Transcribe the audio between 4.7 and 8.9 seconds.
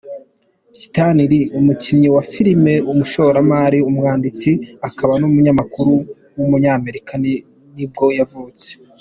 akaba n’umunyamakuru w’umunyamerika nibwo yavutse.